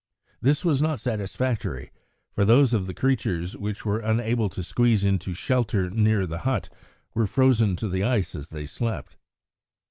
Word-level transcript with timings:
This 0.41 0.65
was 0.65 0.81
not 0.81 0.99
satisfactory, 0.99 1.91
for 2.33 2.43
those 2.43 2.73
of 2.73 2.87
the 2.87 2.93
creatures 2.95 3.55
which 3.55 3.85
were 3.85 3.99
unable 3.99 4.49
to 4.49 4.63
squeeze 4.63 5.05
into 5.05 5.35
shelter 5.35 5.91
near 5.91 6.25
the 6.25 6.39
hut, 6.39 6.69
were 7.13 7.27
frozen 7.27 7.75
to 7.75 7.87
the 7.87 8.01
ice 8.03 8.33
as 8.33 8.49
they 8.49 8.65
slept. 8.65 9.15